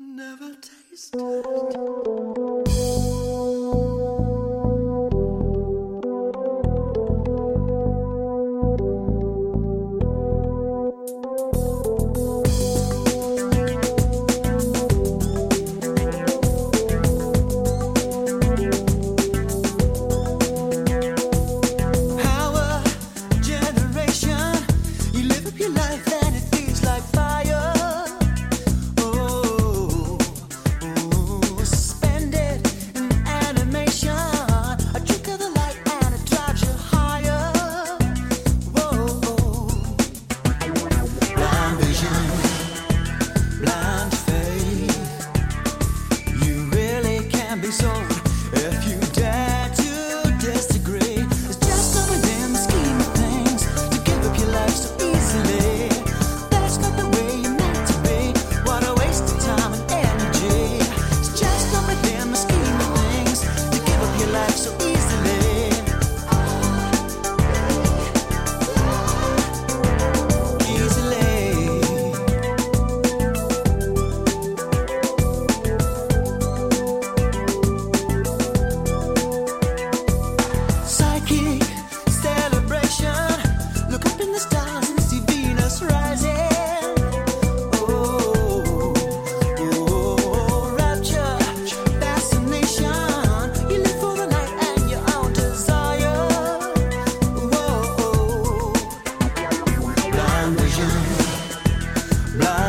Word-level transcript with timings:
Never 0.00 0.54
tasted. 0.54 2.27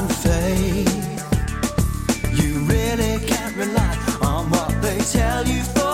unfair. 0.00 0.56
You 2.32 2.50
really 2.72 3.18
can't 3.26 3.54
rely 3.56 3.96
on 4.22 4.48
what 4.50 4.70
they 4.80 4.98
tell 4.98 5.46
you 5.46 5.62
for. 5.62 5.89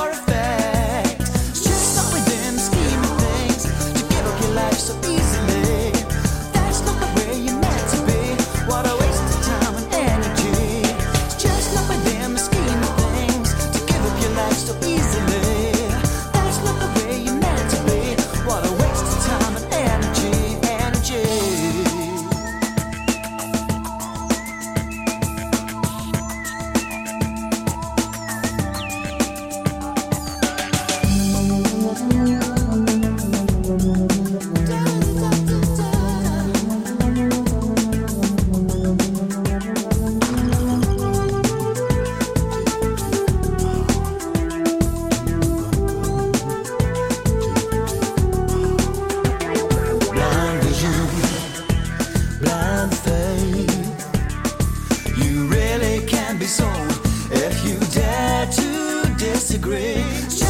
disagree. 59.57 60.46